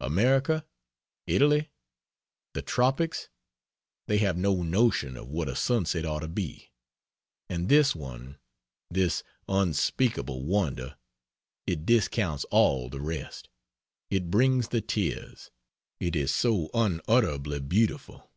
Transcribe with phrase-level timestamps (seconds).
[0.00, 0.66] America?
[1.26, 1.70] Italy?
[2.52, 3.30] The tropics?
[4.06, 6.70] They have no notion of what a sunset ought to be.
[7.48, 8.36] And this one
[8.90, 10.98] this unspeakable wonder!
[11.66, 13.48] It discounts all the rest.
[14.10, 15.50] It brings the tears,
[15.98, 18.30] it is so unutterably beautiful.